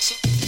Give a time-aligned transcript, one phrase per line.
[0.00, 0.39] Jane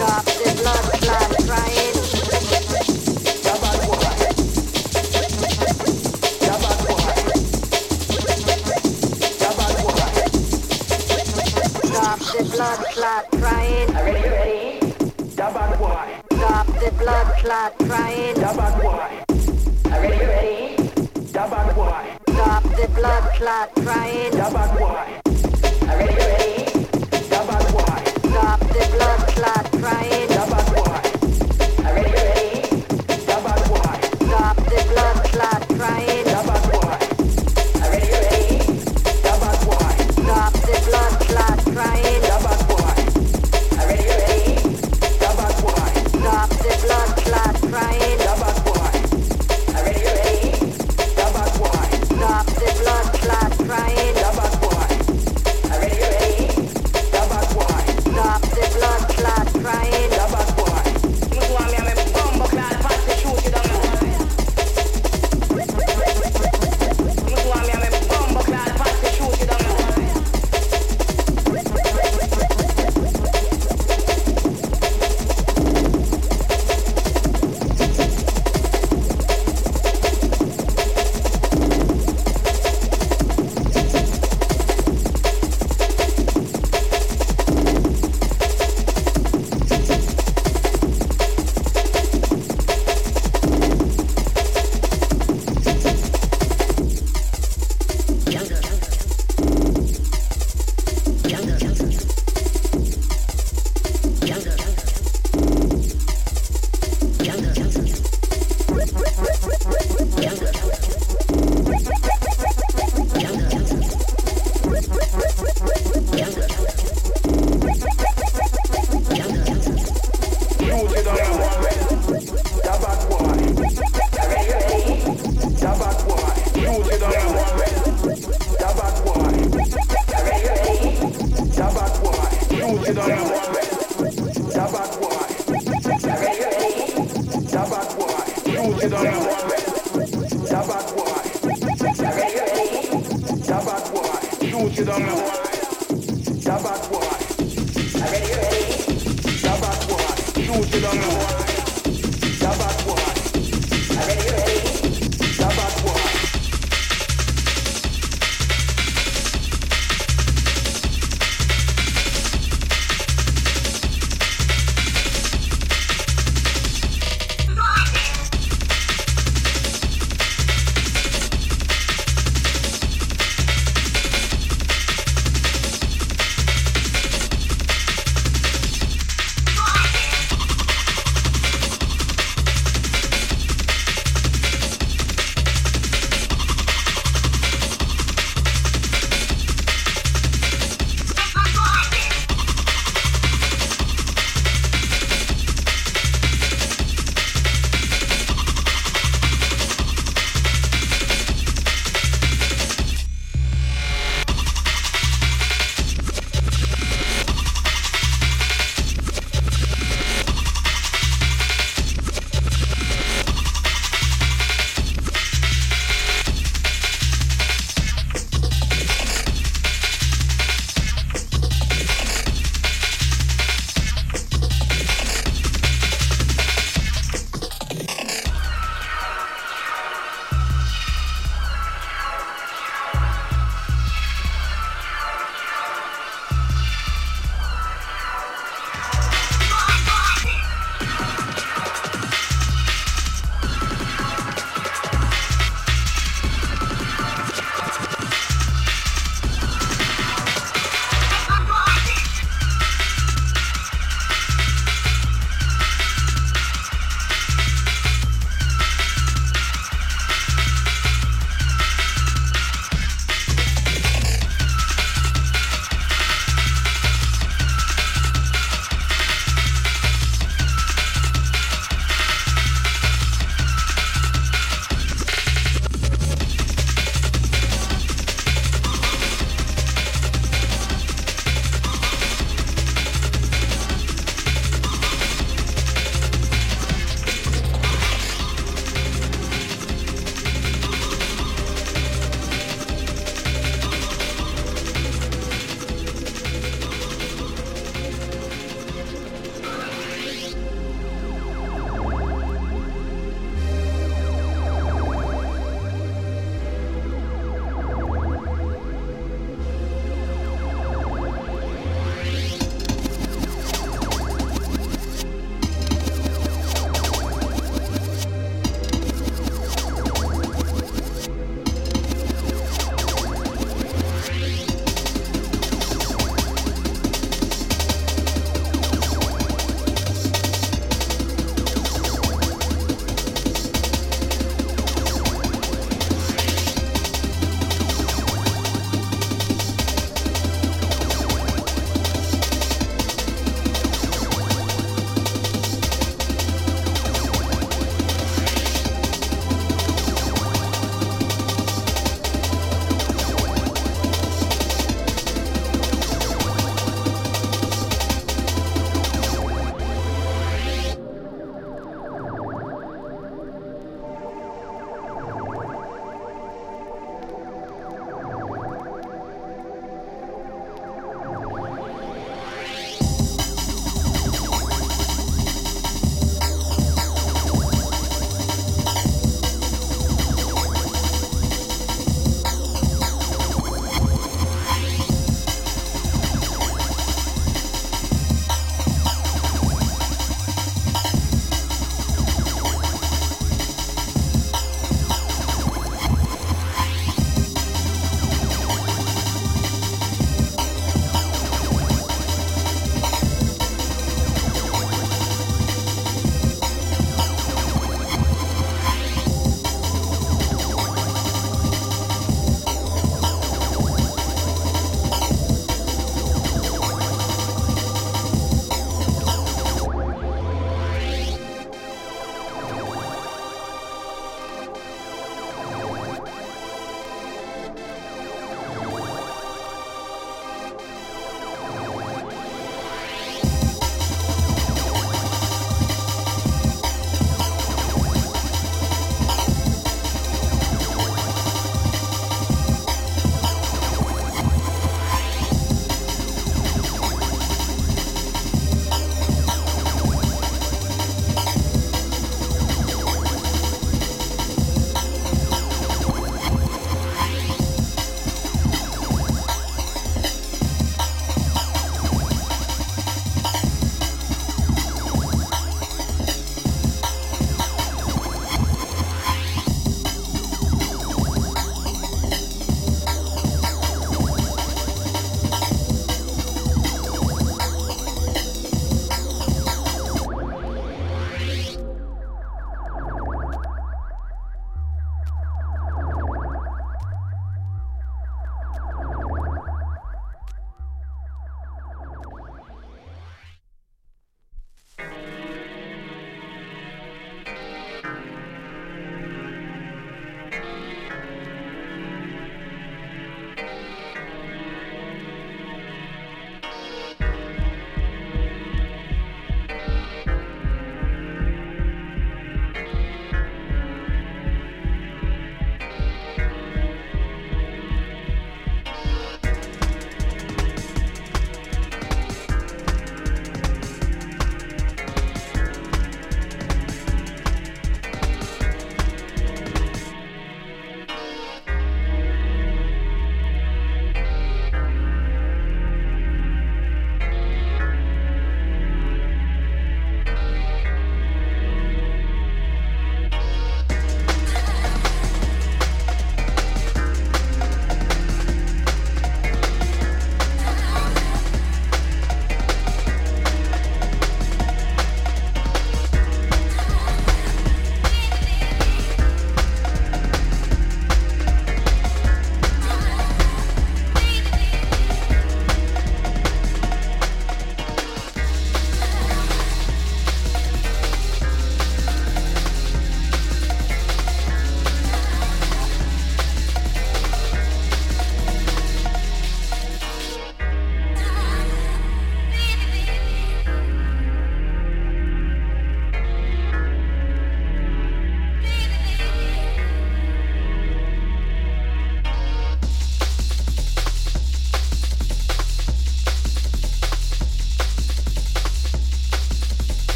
[0.00, 0.99] Stop the blood